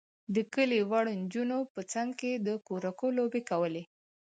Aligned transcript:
د 0.35 0.35
کلي 0.53 0.79
وړو 0.89 1.11
نجونو 1.21 1.57
به 1.73 1.81
څنګ 1.93 2.09
کې 2.19 2.31
د 2.45 2.47
کورکو 2.67 3.05
لوبې 3.17 3.41
کولې. 3.49 3.83